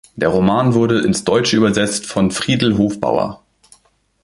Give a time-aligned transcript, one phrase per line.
[0.15, 3.43] Der Roman wurde ins Deutsche übersetzt von Friedl Hofbauer.